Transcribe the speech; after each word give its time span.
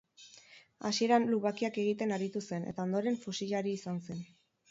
Hasieran 0.89 1.27
lubakiak 1.33 1.77
egiten 1.83 2.15
aritu 2.17 2.43
zen 2.47 2.65
eta 2.71 2.85
ondoren 2.89 3.21
fusilari 3.27 3.77
izan 3.81 4.01
zen. 4.09 4.27